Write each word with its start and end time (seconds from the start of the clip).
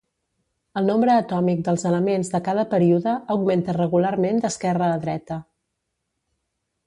El 0.79 0.87
nombre 0.91 1.11
atòmic 1.23 1.59
dels 1.67 1.83
elements 1.89 2.31
de 2.35 2.41
cada 2.47 2.63
període 2.71 3.13
augmenta 3.35 3.75
regularment 3.77 4.41
d'esquerra 4.45 4.87
a 4.95 4.99
dreta. 5.03 5.37